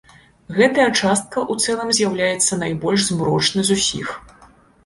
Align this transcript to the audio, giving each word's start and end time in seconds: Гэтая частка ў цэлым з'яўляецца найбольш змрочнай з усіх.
Гэтая 0.59 0.85
частка 1.01 1.37
ў 1.51 1.67
цэлым 1.67 1.93
з'яўляецца 1.97 2.59
найбольш 2.65 3.01
змрочнай 3.11 3.63
з 3.69 3.81
усіх. 3.81 4.07